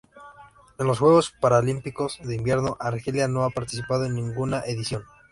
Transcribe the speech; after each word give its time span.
En 0.79 0.87
los 0.87 0.97
Juegos 0.97 1.31
Paralímpicos 1.39 2.17
de 2.23 2.33
Invierno 2.33 2.75
Argelia 2.79 3.27
no 3.27 3.43
ha 3.43 3.51
participado 3.51 4.05
en 4.05 4.15
ninguna 4.15 4.61
edición. 4.65 5.03